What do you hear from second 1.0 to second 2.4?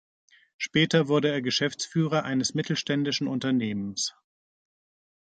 wurde er Geschäftsführer